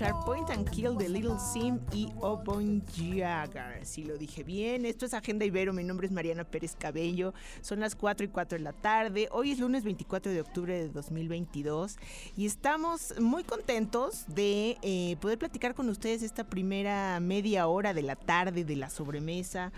[0.00, 3.84] Escuchar Point and Kill de Little Sim y Obon Jagger.
[3.84, 5.74] Si lo dije bien, esto es Agenda Ibero.
[5.74, 7.34] Mi nombre es Mariana Pérez Cabello.
[7.60, 9.28] Son las 4 y 4 de la tarde.
[9.30, 11.98] Hoy es lunes 24 de octubre de 2022
[12.34, 18.02] y estamos muy contentos de eh, poder platicar con ustedes esta primera media hora de
[18.02, 19.70] la tarde de la sobremesa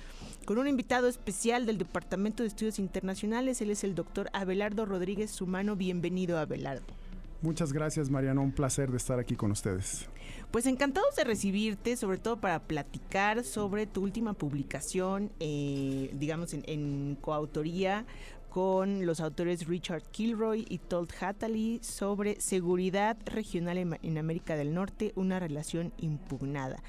[0.44, 3.60] con un invitado especial del Departamento de Estudios Internacionales.
[3.60, 5.74] Él es el doctor Abelardo Rodríguez Sumano.
[5.74, 7.02] Bienvenido, Abelardo.
[7.42, 8.41] Muchas gracias, Mariano.
[8.41, 10.08] Un placer de estar aquí con ustedes.
[10.53, 17.16] Pues encantados de recibirte, sobre todo para platicar sobre tu última publicación, eh, digamos, en,
[17.20, 18.06] coautoría
[18.48, 25.12] con los autores Richard Kilroy y Todd Hattali sobre seguridad regional en, América del Norte,
[25.16, 26.81] una relación impugnada.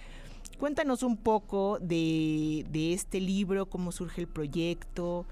[0.60, 5.26] Cuéntanos un poco de este libro, cómo surge el proyecto,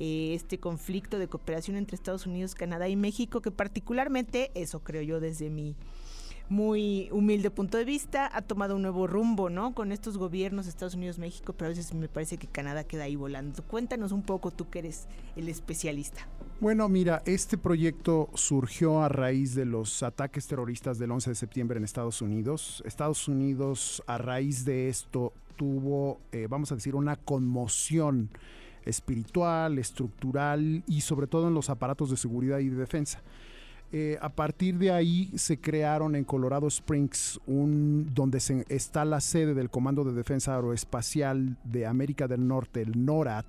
[0.00, 5.02] eh, este conflicto de cooperación entre Estados Unidos, Canadá y México, que particularmente, eso creo
[5.02, 5.74] yo desde mi
[6.48, 9.74] muy humilde punto de vista, ha tomado un nuevo rumbo, ¿no?
[9.74, 13.16] Con estos gobiernos Estados Unidos, México, pero a veces me parece que Canadá queda ahí
[13.16, 13.62] volando.
[13.64, 16.28] Cuéntanos un poco, tú que eres el especialista.
[16.60, 21.78] Bueno, mira, este proyecto surgió a raíz de los ataques terroristas del 11 de septiembre
[21.78, 22.82] en Estados Unidos.
[22.86, 28.30] Estados Unidos, a raíz de esto, tuvo, eh, vamos a decir, una conmoción
[28.88, 33.22] espiritual, estructural y sobre todo en los aparatos de seguridad y de defensa.
[33.90, 39.54] Eh, a partir de ahí se crearon en Colorado Springs, donde se, está la sede
[39.54, 43.46] del Comando de Defensa Aeroespacial de América del Norte, el NORAD,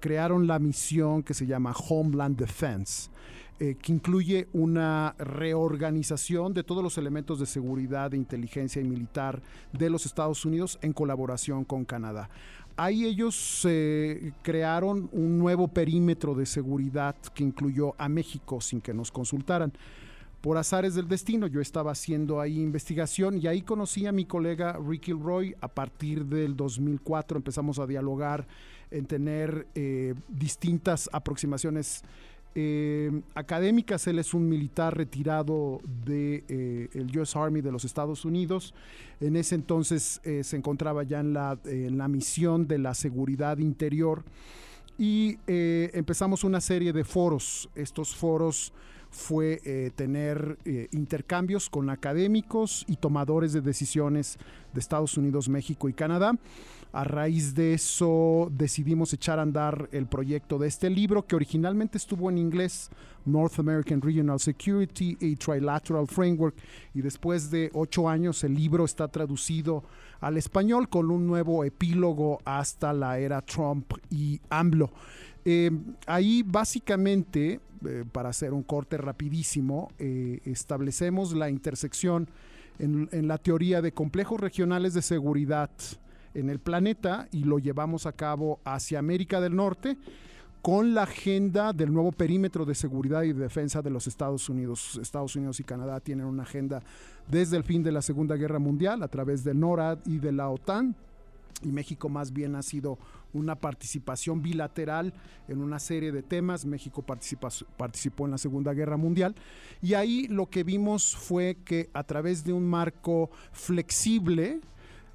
[0.00, 3.10] crearon la misión que se llama Homeland Defense.
[3.58, 9.40] Eh, que incluye una reorganización de todos los elementos de seguridad, de inteligencia y militar
[9.72, 12.28] de los Estados Unidos en colaboración con Canadá.
[12.78, 18.92] Ahí ellos eh, crearon un nuevo perímetro de seguridad que incluyó a México sin que
[18.92, 19.72] nos consultaran.
[20.42, 24.78] Por azares del destino, yo estaba haciendo ahí investigación y ahí conocí a mi colega
[24.78, 25.56] Ricky Roy.
[25.62, 28.46] A partir del 2004 empezamos a dialogar
[28.90, 32.02] en tener eh, distintas aproximaciones
[32.58, 34.06] eh, académicas.
[34.06, 38.72] Él es un militar retirado del de, eh, US Army de los Estados Unidos.
[39.20, 43.58] En ese entonces eh, se encontraba ya en la, en la, misión de la seguridad
[43.58, 44.24] interior
[44.98, 47.68] y eh, empezamos una serie de foros.
[47.74, 48.72] Estos foros
[49.16, 54.38] fue eh, tener eh, intercambios con académicos y tomadores de decisiones
[54.74, 56.38] de Estados Unidos, México y Canadá.
[56.92, 61.98] A raíz de eso decidimos echar a andar el proyecto de este libro que originalmente
[61.98, 62.90] estuvo en inglés,
[63.24, 66.54] North American Regional Security, a Trilateral Framework,
[66.94, 69.82] y después de ocho años el libro está traducido
[70.20, 74.90] al español con un nuevo epílogo hasta la era Trump y AMLO.
[75.48, 75.70] Eh,
[76.06, 82.28] ahí básicamente, eh, para hacer un corte rapidísimo, eh, establecemos la intersección
[82.80, 85.70] en, en la teoría de complejos regionales de seguridad
[86.34, 89.96] en el planeta y lo llevamos a cabo hacia América del Norte
[90.62, 94.98] con la agenda del nuevo perímetro de seguridad y defensa de los Estados Unidos.
[95.00, 96.82] Estados Unidos y Canadá tienen una agenda
[97.30, 100.48] desde el fin de la Segunda Guerra Mundial a través del NORAD y de la
[100.48, 100.96] OTAN.
[101.62, 102.98] Y México más bien ha sido
[103.32, 105.12] una participación bilateral
[105.48, 106.64] en una serie de temas.
[106.64, 109.34] México participó en la Segunda Guerra Mundial.
[109.82, 114.60] Y ahí lo que vimos fue que a través de un marco flexible,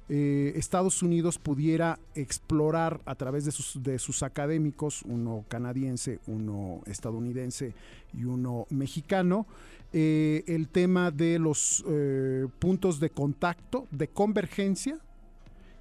[0.08, 6.82] eh, Estados Unidos pudiera explorar a través de sus, de sus, académicos, uno canadiense, uno
[6.86, 7.72] estadounidense
[8.12, 9.46] y uno mexicano,
[9.92, 14.98] eh, el tema de los eh, puntos de contacto, de convergencia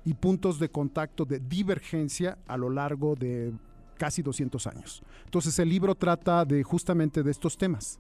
[0.06, 3.54] y puntos de contacto de divergencia a lo largo de
[3.98, 5.04] casi 200 años.
[5.26, 8.00] Entonces el libro trata de justamente de estos temas.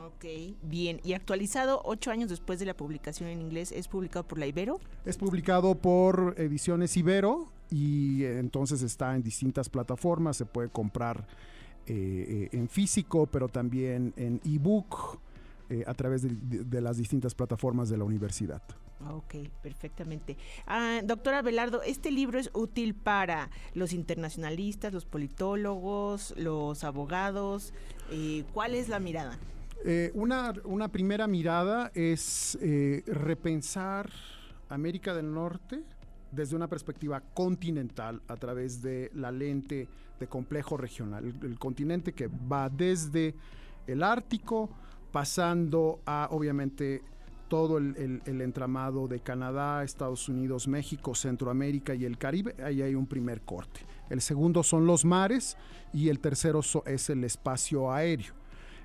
[0.00, 0.26] Ok,
[0.62, 1.00] bien.
[1.02, 4.78] ¿Y actualizado ocho años después de la publicación en inglés, es publicado por la Ibero?
[5.04, 10.36] Es publicado por Ediciones Ibero y eh, entonces está en distintas plataformas.
[10.36, 11.26] Se puede comprar
[11.86, 15.18] eh, en físico, pero también en ebook
[15.70, 18.62] eh, a través de, de, de, las distintas plataformas de la universidad.
[19.00, 20.36] Ok, perfectamente.
[20.66, 27.74] Ah, doctora Belardo, ¿este libro es útil para los internacionalistas, los politólogos, los abogados?
[28.10, 29.38] Eh, ¿Cuál es la mirada?
[29.84, 34.10] Eh, una, una, primera mirada es eh, repensar
[34.70, 35.82] América del Norte
[36.32, 39.88] desde una perspectiva continental a través de la lente
[40.18, 41.34] de complejo regional.
[41.42, 43.34] El, continente que va desde
[43.86, 44.70] el Ártico,
[45.12, 47.02] pasando a obviamente
[47.54, 53.06] todo el, entramado de Canadá, Estados Unidos, México, Centroamérica y el Caribe, ahí hay un
[53.06, 53.78] primer corte.
[54.10, 55.56] El segundo son los mares
[55.92, 58.34] y el tercero es el espacio aéreo.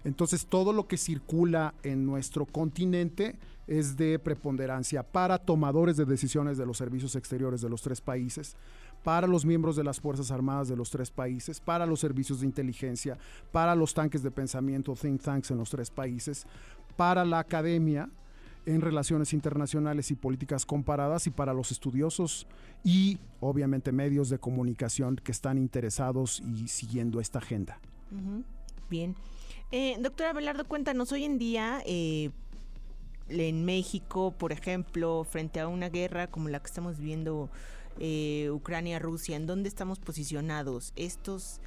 [0.03, 6.59] Entonces todo lo que circula en nuestro continente es de preponderancia para tomadores de decisiones
[6.59, 8.55] de los servicios exteriores de los tres países,
[9.03, 12.45] para los miembros de las Fuerzas Armadas de los tres países, para los servicios de
[12.45, 13.17] inteligencia,
[13.51, 16.45] para los tanques de pensamiento, think tanks en los tres países,
[16.95, 18.11] para la academia
[18.69, 22.47] en relaciones internacionales y políticas comparadas y para los estudiosos
[22.83, 27.79] y obviamente medios de comunicación que están interesados y siguiendo esta agenda.
[28.89, 29.15] Bien.
[29.71, 32.31] Eh, doctora Belardo, cuéntanos, hoy en día, eh,
[33.27, 37.49] en México, por ejemplo, frente a una guerra como la que estamos viviendo
[37.99, 40.93] eh, Ucrania-Rusia, ¿en dónde estamos posicionados?
[40.95, 41.59] ¿Estos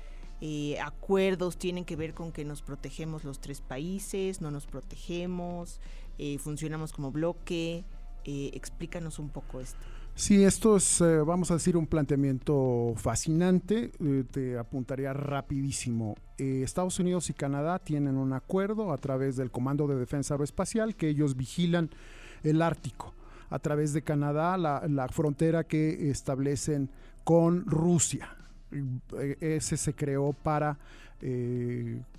[0.45, 5.81] eh, acuerdos tienen que ver con que nos protegemos los tres países, no nos protegemos,
[6.39, 7.85] funcionamos como bloque?
[8.25, 9.81] explícanos un poco esto.
[10.15, 13.91] Sí, esto es, eh, vamos a decir, un planteamiento fascinante.
[13.99, 16.17] Eh, te apuntaría rapidísimo.
[16.39, 20.97] Eh, Estados Unidos y Canadá tienen un acuerdo a través del Comando de Defensa Aeroespacial
[20.97, 21.91] que ellos vigilan
[22.43, 23.15] el Ártico.
[23.49, 26.91] A través de Canadá, la, la frontera que establecen
[27.25, 28.37] con Rusia.
[29.41, 30.79] Ese se creó para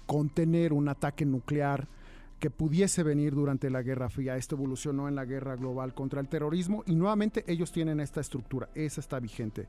[0.05, 1.87] contener un ataque nuclear
[2.43, 4.35] que pudiese venir durante la Guerra Fría.
[4.35, 8.67] Esto evolucionó en la guerra global contra el terrorismo y nuevamente ellos tienen esta estructura,
[8.75, 9.65] esa está vigente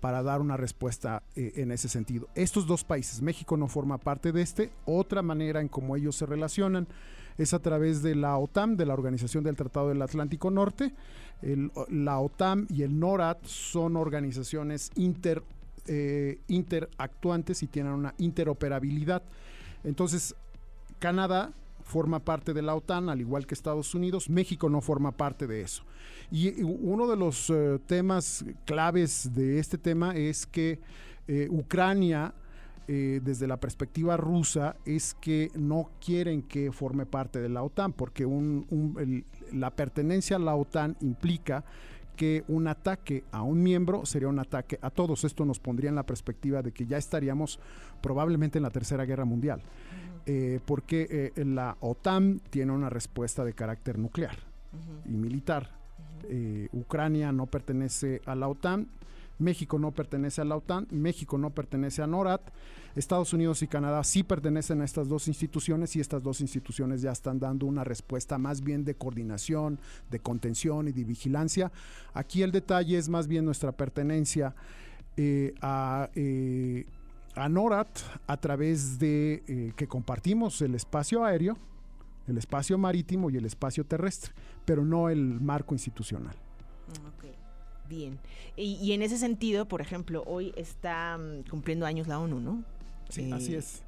[0.00, 2.26] para dar una respuesta eh, en ese sentido.
[2.34, 6.24] Estos dos países, México no forma parte de este, otra manera en cómo ellos se
[6.24, 6.88] relacionan
[7.36, 10.94] es a través de la OTAN, de la Organización del Tratado del Atlántico Norte.
[11.90, 15.42] la OTAN y el NORAD son organizaciones inter,
[15.86, 19.22] eh, interactuantes y tienen una interoperabilidad.
[19.84, 20.34] Entonces,
[21.00, 21.52] Canadá
[21.88, 24.28] forma parte de la OTAN, al igual que Estados Unidos.
[24.28, 25.82] México no forma parte de eso.
[26.30, 30.78] Y uno de los eh, temas claves de este tema es que
[31.26, 32.34] eh, Ucrania,
[32.86, 37.92] eh, desde la perspectiva rusa, es que no quieren que forme parte de la OTAN,
[37.94, 38.26] porque
[39.52, 41.64] la pertenencia a la OTAN implica
[42.18, 45.22] que un ataque a un miembro sería un ataque a todos.
[45.22, 47.60] Esto nos pondría en la perspectiva de que ya estaríamos
[48.02, 49.62] probablemente en la Tercera Guerra Mundial.
[50.26, 54.36] Eh, porque eh, la OTAN tiene una respuesta de carácter nuclear
[55.06, 55.70] y militar.
[56.24, 58.88] Eh, Ucrania no pertenece a la OTAN,
[59.38, 62.40] México no pertenece a la OTAN, México no pertenece a NORAD,
[62.96, 67.12] Estados Unidos y Canadá sí pertenecen a estas dos instituciones y estas dos instituciones ya
[67.12, 69.78] están dando una respuesta más bien de coordinación,
[70.10, 71.70] de contención y de vigilancia.
[72.12, 74.54] Aquí el detalle es más bien nuestra pertenencia
[75.62, 76.10] a
[77.34, 77.88] a NORAD
[78.26, 81.56] a través de eh, que compartimos el espacio aéreo,
[82.26, 84.32] el espacio marítimo y el espacio terrestre,
[84.64, 86.34] pero no el marco institucional.
[86.88, 88.18] Mm, bien.
[88.56, 92.64] Y, en ese sentido, por ejemplo, hoy está mm, cumpliendo años la ONU, ¿no?
[93.08, 93.82] Sí, así eh, es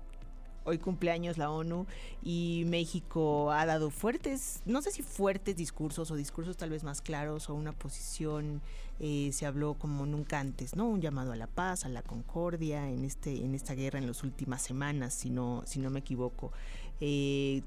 [0.65, 1.87] hoy cumpleaños la ONU
[2.23, 7.01] y México ha dado fuertes, no sé si fuertes discursos o discursos tal vez más
[7.01, 8.61] claros o una posición,
[8.99, 10.87] eh, se habló como nunca antes, ¿no?
[10.87, 14.23] Un llamado a la paz, a la concordia en, este, en esta guerra en las
[14.23, 16.53] últimas semanas, si no, si no me equivoco.
[17.01, 17.63] Eh,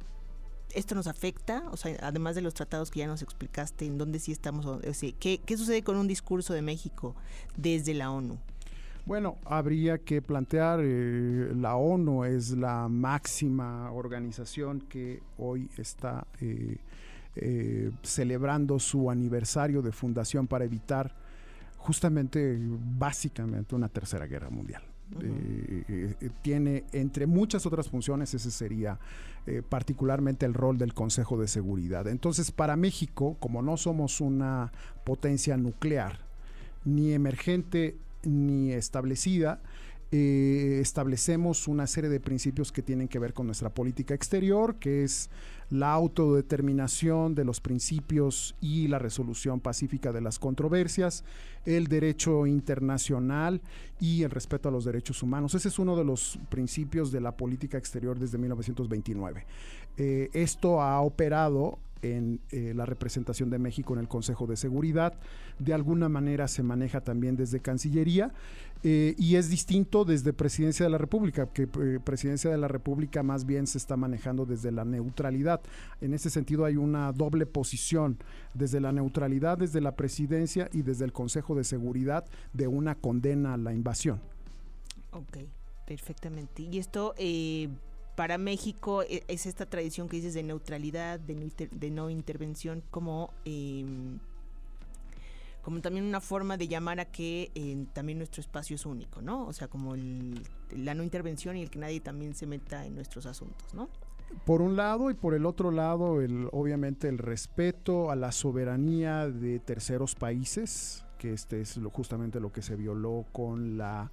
[0.74, 1.64] ¿Esto nos afecta?
[1.72, 4.66] O sea, además de los tratados que ya nos explicaste, ¿en dónde sí estamos?
[5.20, 7.16] ¿qué, ¿Qué sucede con un discurso de México
[7.56, 8.40] desde la ONU?
[9.06, 16.78] Bueno, habría que plantear, eh, la ONU es la máxima organización que hoy está eh,
[17.36, 21.14] eh, celebrando su aniversario de fundación para evitar
[21.78, 22.58] justamente,
[22.98, 24.82] básicamente, una tercera guerra mundial.
[26.42, 28.98] tiene, entre muchas otras funciones, ese sería
[29.68, 32.08] particularmente el rol del Consejo de Seguridad.
[32.08, 34.72] Entonces, para México, como no somos una
[35.04, 36.20] potencia nuclear,
[36.86, 39.62] ni emergente ni establecida,
[40.16, 45.04] eh, establecemos una serie de principios que tienen que ver con nuestra política exterior, que
[45.04, 45.32] es
[45.72, 51.24] la autodeterminación de los principios y la resolución pacífica de las controversias,
[51.66, 53.60] el derecho internacional
[54.00, 55.56] y el respeto a los derechos humanos.
[55.56, 59.48] Ese es uno de los principios de la política exterior desde 1929.
[59.98, 65.14] Eh, esto ha operado en eh, la representación de México en el Consejo de Seguridad.
[65.58, 68.32] De alguna manera se maneja también desde Cancillería
[68.84, 73.24] eh, y es distinto desde Presidencia de la República, que eh, Presidencia de la República
[73.24, 75.62] más bien se está manejando desde la neutralidad.
[76.02, 78.18] En ese sentido hay una doble posición
[78.54, 83.54] desde la neutralidad, desde la Presidencia y desde el Consejo de Seguridad de una condena
[83.54, 84.20] a la invasión.
[85.12, 85.38] Ok,
[85.88, 86.64] perfectamente.
[86.64, 87.14] Y esto
[88.16, 94.20] para México e, es esta tradición que dices de neutralidad, de no, intervención, como, em,
[95.62, 99.46] como también una forma de llamar a que eh, también nuestro espacio es único, ¿no?
[99.46, 103.26] O sea, como la no intervención y el que nadie también se meta en nuestros
[103.26, 103.90] asuntos, ¿no?
[104.46, 109.30] Por un lado y por el otro lado, el, obviamente el respeto a la soberanía
[109.30, 114.12] de terceros países, que este es justamente lo que se violó con la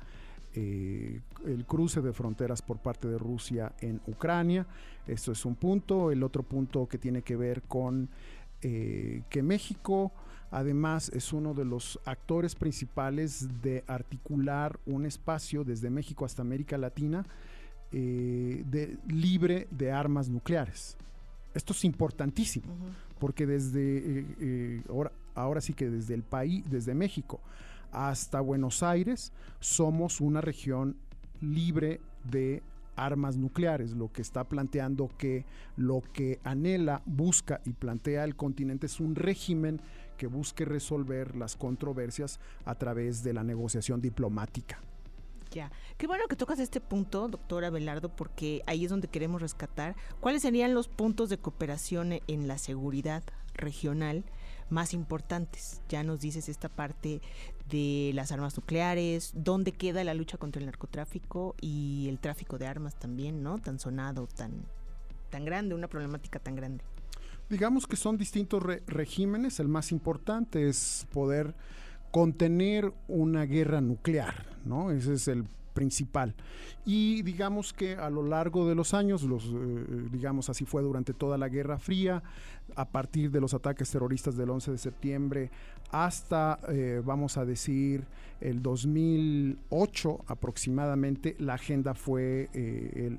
[0.55, 4.67] eh, el cruce de fronteras por parte de Rusia en Ucrania.
[5.07, 6.11] Esto es un punto.
[6.11, 8.09] El otro punto que tiene que ver con
[8.63, 10.13] eh, que México
[10.51, 16.77] además es uno de los actores principales de articular un espacio desde México hasta América
[16.77, 17.25] Latina
[17.93, 20.97] eh, de, libre de armas nucleares.
[21.55, 22.67] Esto es importantísimo,
[23.19, 27.41] porque desde ahora, ahora sí que desde el país, desde México,
[27.93, 30.97] hasta Buenos Aires, somos una región
[31.41, 32.63] libre de
[32.97, 35.45] armas nucleares, lo que está planteando que
[35.77, 39.81] lo que anhela, busca y plantea el continente es un régimen
[40.19, 44.79] que busque resolver las controversias a través de la negociación diplomática.
[45.51, 49.97] Ya, qué bueno que tocas este punto, doctora Belardo, porque ahí es donde queremos rescatar
[50.21, 54.25] cuáles serían los puntos de cooperación en la seguridad regional
[54.71, 55.83] más importantes.
[55.89, 57.21] Ya nos dices esta parte
[57.69, 62.67] de las armas nucleares, dónde queda la lucha contra el narcotráfico y el tráfico de
[62.67, 63.59] armas también, ¿no?
[63.59, 64.53] Tan sonado, tan,
[65.31, 66.85] tan grande, una problemática tan grande.
[67.49, 71.55] Digamos que son distintos regímenes, el más importante es poder
[72.13, 74.91] contener una guerra nuclear, ¿no?
[74.91, 76.35] Ese es el principal.
[76.85, 81.15] Y digamos que a lo largo de los años, los, eh, digamos así fue durante
[81.15, 82.23] toda la Guerra Fría,
[82.77, 85.51] a partir de los ataques terroristas del 11 de septiembre
[85.91, 88.05] hasta, eh, vamos a decir,
[88.41, 93.19] el 2008 aproximadamente, la agenda fue eh,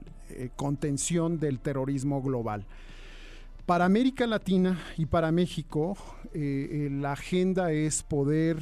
[0.56, 2.66] contención del terrorismo global.
[3.66, 5.96] Para América Latina y para México,
[6.34, 8.58] la agenda es poder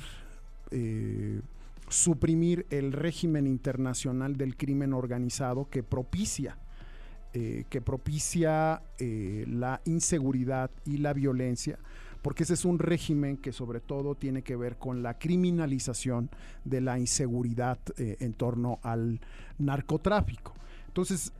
[1.89, 6.57] suprimir el régimen internacional del crimen organizado que propicia
[7.31, 11.77] eh, que propicia eh, la inseguridad y la violencia,
[12.23, 16.31] porque ese es un régimen que sobre todo tiene que ver con la criminalización
[16.65, 19.21] de la inseguridad eh, en torno al
[19.59, 20.55] narcotráfico.
[20.87, 21.31] Entonces,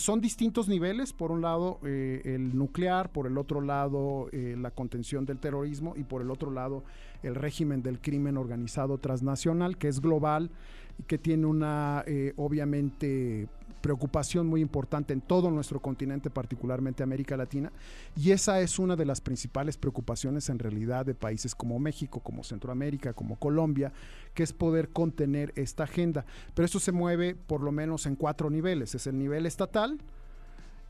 [0.00, 5.38] son distintos niveles, por un lado el nuclear, por el otro lado la contención del
[5.38, 6.82] terrorismo y por el otro lado
[7.24, 10.50] el régimen del crimen organizado transnacional, que es global
[10.98, 12.04] y que tiene una,
[12.36, 13.48] obviamente,
[13.80, 17.70] preocupación muy importante en todo nuestro continente, particularmente América Latina,
[18.16, 22.44] y esa es una de las principales preocupaciones en realidad de países como México, como
[22.44, 23.92] Centroamérica, como Colombia,
[24.32, 26.24] que es poder contener esta agenda.
[26.54, 28.94] Pero eso se mueve por lo menos en cuatro niveles.
[28.94, 29.98] Es el nivel estatal,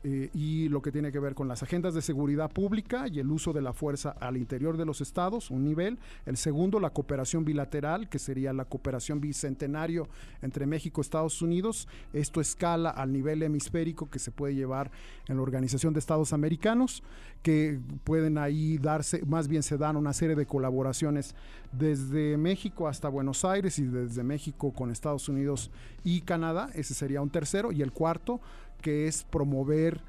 [0.07, 3.31] eh, y lo que tiene que ver con las agendas de seguridad pública y el
[3.31, 5.97] uso de la fuerza al interior de los estados, un nivel.
[6.27, 10.07] El segundo, la cooperación bilateral, que sería la cooperación bicentenario
[10.43, 11.87] entre México y Estados Unidos.
[12.13, 14.91] Esto escala al nivel hemisférico que se puede llevar
[15.27, 17.01] en la Organización de Estados Americanos,
[17.41, 21.33] que pueden ahí darse, más bien se dan una serie de colaboraciones
[21.71, 25.71] desde México hasta Buenos Aires y desde México con Estados Unidos
[26.03, 26.69] y Canadá.
[26.75, 27.71] Ese sería un tercero.
[27.71, 28.39] Y el cuarto,
[28.85, 29.99] que es promover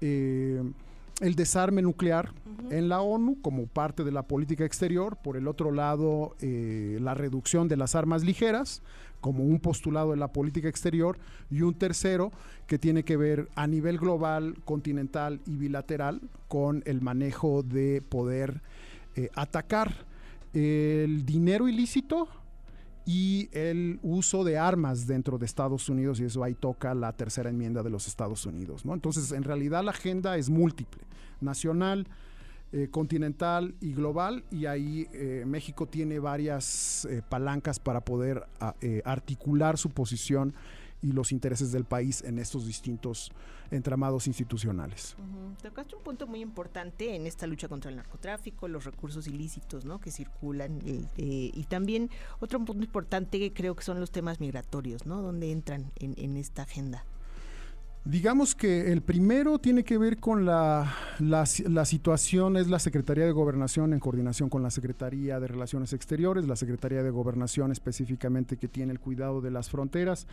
[0.00, 0.62] eh,
[1.20, 2.32] el desarme nuclear
[2.70, 7.12] en la ONU como parte de la política exterior, por el otro lado eh, la
[7.12, 8.80] reducción de las armas ligeras
[9.20, 11.18] como un postulado de la política exterior
[11.50, 12.32] y un tercero
[12.66, 18.62] que tiene que ver a nivel global, continental y bilateral con el manejo de poder
[19.14, 20.06] eh, atacar.
[20.54, 22.28] El dinero ilícito
[23.04, 27.50] y el uso de armas dentro de Estados Unidos y eso ahí toca la tercera
[27.50, 28.84] enmienda de los Estados Unidos.
[28.84, 28.94] ¿no?
[28.94, 31.02] Entonces, en realidad la agenda es múltiple,
[31.40, 32.06] nacional,
[32.72, 38.74] eh, continental y global y ahí eh, México tiene varias eh, palancas para poder ah,
[39.04, 40.54] articular su posición
[41.02, 43.32] y los intereses del país en estos distintos
[43.70, 45.16] entramados institucionales.
[45.62, 50.00] Tocaste un punto muy importante en esta lucha contra el narcotráfico, los recursos ilícitos ¿no?
[50.00, 55.06] que circulan eh, y también otro punto importante que creo que son los temas migratorios,
[55.06, 55.22] ¿no?
[55.22, 57.04] ¿Dónde entran en, esta agenda?
[58.04, 63.30] Digamos que el primero tiene que ver con la, la, situación, es la Secretaría de
[63.30, 68.66] Gobernación en coordinación con la Secretaría de Relaciones Exteriores, la Secretaría de Gobernación específicamente que
[68.66, 70.26] tiene el cuidado de las fronteras.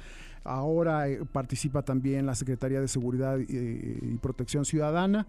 [0.43, 5.27] Ahora eh, participa también la Secretaría de Seguridad eh, y Protección Ciudadana.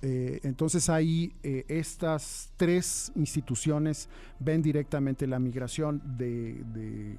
[0.00, 4.08] Eh, entonces ahí estas tres instituciones
[4.40, 7.18] ven directamente la migración de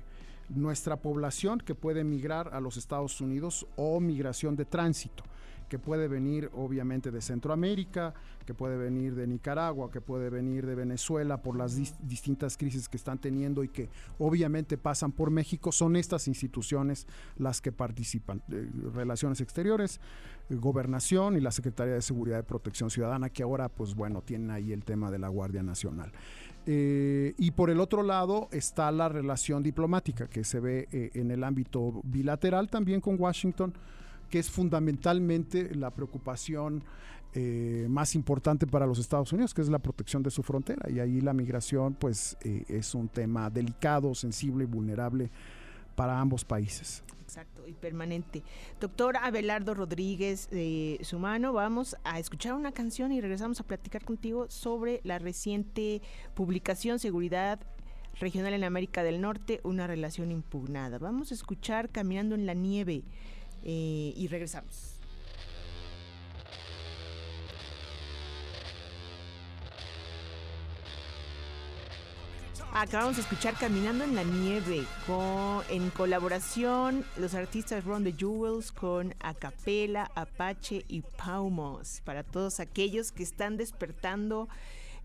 [0.50, 5.24] nuestra población que puede migrar a los Estados Unidos o migración de tránsito
[5.68, 8.14] que puede venir obviamente de Centroamérica,
[8.46, 11.76] que puede venir de Nicaragua, que puede venir de Venezuela por las
[12.08, 13.90] distintas crisis que están teniendo y que
[14.20, 18.42] obviamente pasan por México, son estas instituciones las que participan.
[18.50, 20.00] Eh, Relaciones Exteriores,
[20.50, 24.72] Gobernación y la Secretaría de Seguridad y Protección Ciudadana, que ahora pues bueno, tienen ahí
[24.72, 26.14] el tema de la Guardia Nacional.
[26.70, 31.32] Eh, y por el otro lado está la relación diplomática que se ve eh, en
[31.32, 33.74] el ámbito bilateral también con Washington,
[34.30, 36.84] que es fundamentalmente la preocupación
[37.34, 40.90] eh, más importante para los Estados Unidos, que es la protección de su frontera.
[40.92, 45.32] Y ahí la migración pues es un tema delicado, sensible y vulnerable
[45.98, 48.44] para ambos países exacto, y permanente.
[48.80, 54.46] Doctor Abelardo Rodríguez de Sumano, vamos a escuchar una canción y regresamos a platicar contigo
[54.50, 56.02] sobre la reciente
[56.36, 57.60] publicación Seguridad
[58.20, 61.00] Regional en América del Norte, una relación impugnada.
[61.00, 63.04] Vamos a escuchar Caminando en la Nieve
[63.64, 64.97] eh, y regresamos.
[72.74, 78.72] Acabamos de escuchar Caminando en la Nieve con, en colaboración los artistas Ron the Jewels
[78.72, 82.02] con Acapela, Apache y Paumos.
[82.04, 84.48] Para todos aquellos que están despertando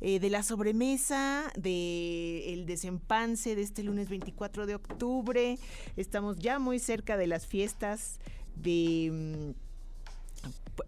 [0.01, 5.59] eh, de la sobremesa, del el desempance de este lunes 24 de octubre.
[5.97, 8.19] Estamos ya muy cerca de las fiestas
[8.57, 9.55] de...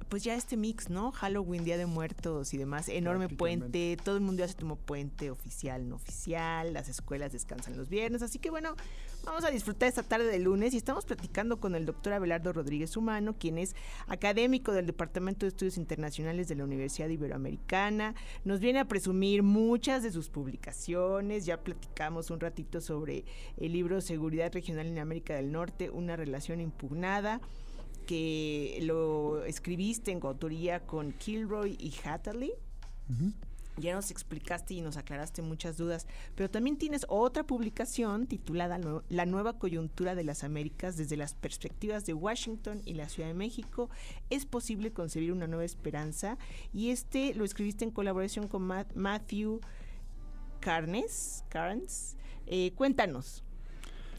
[0.09, 1.13] Pues ya este mix, ¿no?
[1.13, 5.31] Halloween, Día de Muertos y demás, enorme puente, todo el mundo ya se tomó puente
[5.31, 8.77] oficial, no oficial, las escuelas descansan los viernes, así que bueno,
[9.25, 12.97] vamos a disfrutar esta tarde de lunes y estamos platicando con el doctor Abelardo Rodríguez
[12.97, 13.75] Humano, quien es
[14.07, 18.15] académico del Departamento de Estudios Internacionales de la Universidad Iberoamericana,
[18.45, 23.25] nos viene a presumir muchas de sus publicaciones, ya platicamos un ratito sobre
[23.59, 27.41] el libro Seguridad Regional en América del Norte, una relación impugnada
[28.07, 32.53] que lo escribiste en coautoría con Kilroy y Hatterley.
[33.77, 39.27] Ya nos explicaste y nos aclaraste muchas dudas, pero también tienes otra publicación titulada La
[39.27, 43.91] nueva coyuntura de las Américas desde las perspectivas de Washington y la Ciudad de México.
[44.31, 46.39] Es posible concebir una nueva esperanza
[46.73, 49.61] y este lo escribiste en colaboración con Matthew
[50.61, 51.45] Carnes.
[51.49, 52.17] Carnes.
[52.47, 53.43] Eh, cuéntanos,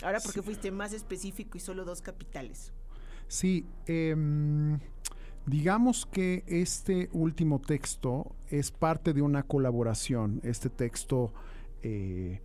[0.03, 2.73] ahora porque fuiste más específico y solo dos capitales.
[3.27, 4.79] Sí, em,
[5.45, 10.39] digamos que este último texto es parte de una colaboración.
[10.43, 11.33] Este texto
[11.81, 12.41] eh,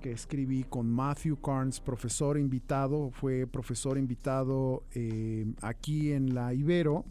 [0.00, 7.04] que escribí con Matthew Carnes, profesor invitado, fue profesor invitado eh, aquí en la Ibero,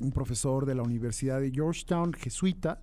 [0.00, 2.80] un profesor de la Universidad de Georgetown, jesuita,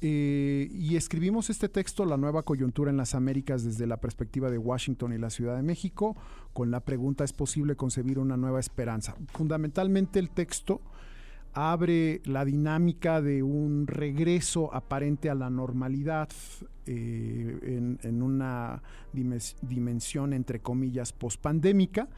[0.00, 4.58] eh, y escribimos este texto, La nueva coyuntura en las Américas, desde la perspectiva de
[4.58, 6.16] Washington y la Ciudad de México,
[6.52, 9.16] con la pregunta, ¿es posible concebir una nueva esperanza?
[9.32, 10.80] Fundamentalmente el texto
[11.56, 16.28] abre la dinámica de un regreso aparente a la normalidad
[16.84, 18.82] eh, en, una
[19.62, 22.08] dimensión, entre comillas, pospandémica.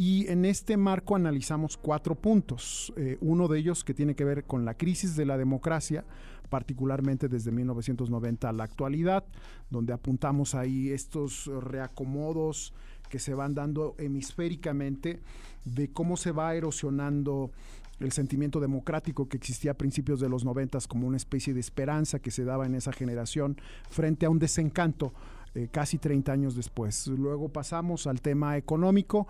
[0.00, 2.92] Y en este marco analizamos cuatro puntos.
[2.96, 6.04] Eh, uno de ellos que tiene que ver con la crisis de la democracia,
[6.48, 9.24] particularmente desde 1990 a la actualidad,
[9.70, 12.72] donde apuntamos ahí estos reacomodos
[13.10, 15.18] que se van dando hemisféricamente
[15.64, 17.50] de cómo se va erosionando
[17.98, 22.20] el sentimiento democrático que existía a principios de los 90 como una especie de esperanza
[22.20, 23.56] que se daba en esa generación
[23.90, 25.12] frente a un desencanto
[25.54, 27.08] eh, casi 30 años después.
[27.08, 29.26] Luego pasamos al tema económico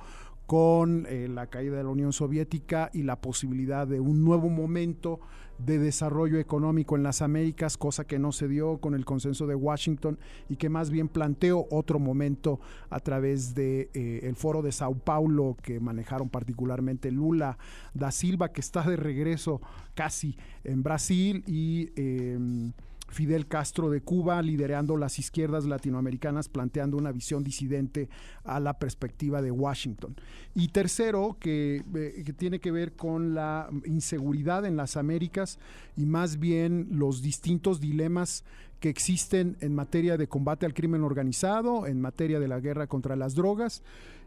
[0.48, 5.20] con eh, la caída de la Unión Soviética y la posibilidad de un nuevo momento
[5.58, 9.54] de desarrollo económico en las Américas, cosa que no se dio con el consenso de
[9.54, 14.72] Washington y que más bien planteó otro momento a través de eh, el foro de
[14.72, 17.58] Sao Paulo que manejaron particularmente Lula
[17.92, 19.60] da Silva, que está de regreso
[19.94, 20.34] casi
[20.64, 22.72] en Brasil y em,
[23.08, 28.08] Fidel Castro de Cuba liderando las izquierdas latinoamericanas, planteando una visión disidente
[28.44, 30.14] a la perspectiva de Washington.
[30.54, 35.58] Y tercero, que, eh, que, tiene que ver con la inseguridad en las Américas
[35.96, 38.44] y más bien los distintos dilemas
[38.80, 43.16] que existen en materia de combate al crimen organizado, en materia de la guerra contra
[43.16, 43.82] las drogas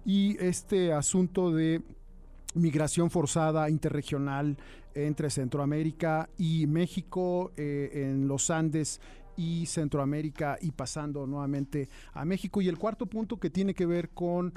[0.05, 1.81] y este asunto de
[2.53, 4.57] migración forzada interregional
[4.93, 8.99] entre Centroamérica y México, eh, en los Andes
[9.37, 12.61] y Centroamérica y pasando nuevamente a México.
[12.61, 14.53] Y el cuarto punto que tiene que ver con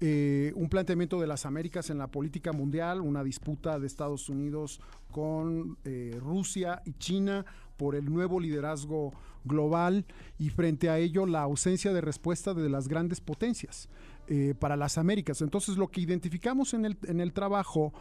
[0.00, 4.80] eh, un planteamiento de las Américas en la política mundial, una disputa de Estados Unidos
[5.10, 7.44] con eh, Rusia y China
[7.76, 9.12] por el nuevo liderazgo
[9.44, 10.04] global
[10.38, 13.88] y frente a ello la ausencia de respuesta de las grandes potencias
[14.28, 15.42] eh, para las Américas.
[15.42, 17.92] Entonces lo que identificamos en el, en el trabajo,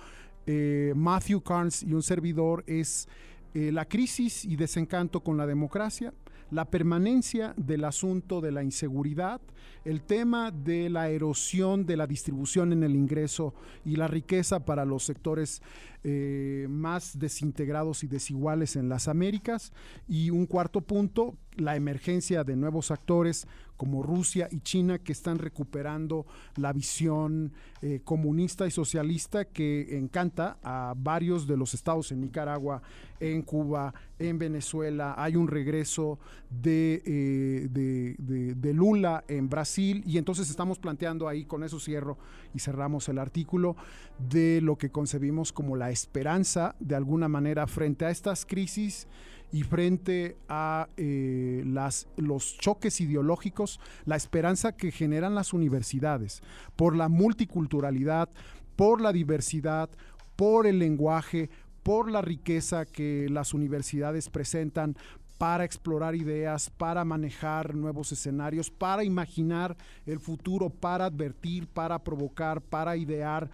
[0.95, 3.09] Matthew Carnes y un servidor, es
[3.53, 6.13] la crisis y desencanto con la democracia,
[6.51, 9.41] la permanencia del asunto de la inseguridad,
[9.83, 13.53] el tema de la erosión de la distribución en el ingreso
[13.85, 15.61] y la riqueza para los sectores
[16.03, 19.73] eh, más desintegrados y desiguales en las Américas.
[20.07, 25.37] Y un cuarto punto, la emergencia de nuevos actores como Rusia y China que están
[25.37, 32.21] recuperando la visión eh, comunista y socialista que encanta a varios de los estados en
[32.21, 32.81] Nicaragua,
[33.19, 35.13] en Cuba, en Venezuela.
[35.15, 36.17] Hay un regreso
[36.49, 42.17] de, eh, de Lula en Brasil y entonces estamos planteando ahí, con eso cierro
[42.55, 43.75] y cerramos el artículo,
[44.17, 49.07] de lo que concebimos como la esperanza de alguna manera frente a estas crisis
[49.51, 56.41] y frente a eh, las, los choques ideológicos, la esperanza que generan las universidades
[56.75, 58.29] por la multiculturalidad,
[58.75, 59.89] por la diversidad,
[60.35, 61.49] por el lenguaje,
[61.83, 64.97] por la riqueza que las universidades presentan
[65.37, 72.61] para explorar ideas, para manejar nuevos escenarios, para imaginar el futuro, para advertir, para provocar,
[72.61, 73.49] para idear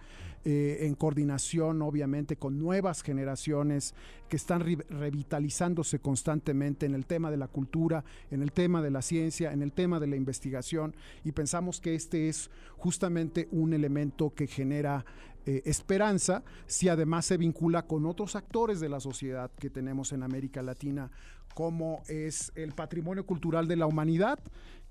[0.46, 3.94] eh, en coordinación obviamente con nuevas generaciones
[4.28, 9.00] que están revitalizándose constantemente en el tema de la cultura, en el tema de la
[9.00, 10.94] ciencia, en el tema de la investigación.
[11.24, 15.06] Y pensamos que este es justamente un elemento que genera
[15.46, 20.22] eh, esperanza si además se vincula con otros actores de la sociedad que tenemos en
[20.22, 21.10] América Latina,
[21.54, 24.38] como es el patrimonio cultural de la humanidad,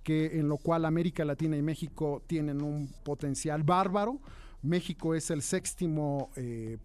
[0.04, 4.20] que en lo cual América Latina y México tienen un potencial bárbaro
[4.64, 6.78] México es el séptimo eh,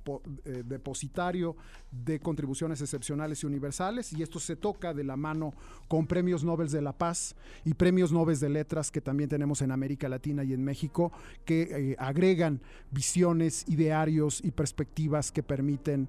[0.44, 1.56] eh, depositario
[1.90, 5.54] de contribuciones excepcionales y universales y esto se toca de la mano
[5.86, 9.70] con premios Nobel de la Paz y premios Nobel de Letras que también tenemos en
[9.70, 11.12] América Latina y en México
[11.44, 12.60] que eh, agregan
[12.90, 16.08] visiones, idearios y perspectivas que permiten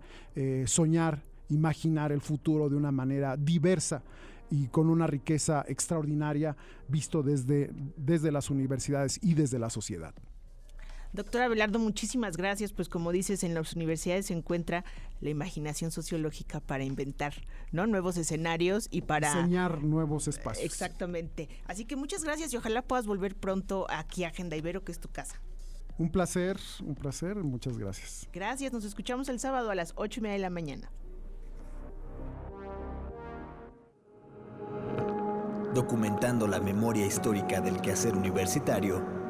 [0.66, 4.02] soñar, imaginar el futuro de una manera diversa
[4.50, 6.56] y con una riqueza extraordinaria
[6.88, 10.14] visto desde, desde las universidades y desde la sociedad.
[11.12, 12.72] Doctora Belardo, muchísimas gracias.
[12.72, 14.86] Pues como dices, en las universidades se encuentra
[15.22, 17.34] la imaginación sociológica para inventar
[17.72, 17.88] ¿no?
[17.88, 19.34] nuevos escenarios y para...
[19.34, 20.66] Diseñar nuevos espacios.
[20.66, 21.50] Exactamente.
[21.66, 25.00] Así que muchas gracias y ojalá puedas volver pronto aquí a Agenda Ibero, que es
[25.00, 25.42] tu casa.
[25.98, 27.36] Un placer, un placer.
[27.38, 28.30] Muchas gracias.
[28.32, 28.72] Gracias.
[28.72, 30.92] Nos escuchamos el sábado a las ocho y media de la mañana.
[35.74, 39.19] Documentando la memoria histórica del quehacer universitario